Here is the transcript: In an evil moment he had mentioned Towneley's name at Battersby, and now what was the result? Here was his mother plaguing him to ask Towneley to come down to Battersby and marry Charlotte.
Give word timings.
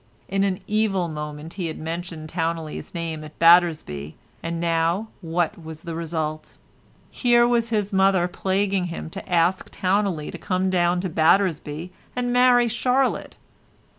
In 0.27 0.43
an 0.43 0.61
evil 0.65 1.07
moment 1.07 1.53
he 1.53 1.67
had 1.67 1.77
mentioned 1.77 2.27
Towneley's 2.29 2.95
name 2.95 3.23
at 3.23 3.37
Battersby, 3.37 4.15
and 4.41 4.59
now 4.59 5.09
what 5.21 5.63
was 5.63 5.83
the 5.83 5.93
result? 5.93 6.57
Here 7.11 7.47
was 7.47 7.69
his 7.69 7.93
mother 7.93 8.27
plaguing 8.27 8.85
him 8.85 9.11
to 9.11 9.31
ask 9.31 9.69
Towneley 9.69 10.31
to 10.31 10.39
come 10.39 10.71
down 10.71 11.01
to 11.01 11.07
Battersby 11.09 11.91
and 12.15 12.33
marry 12.33 12.67
Charlotte. 12.67 13.37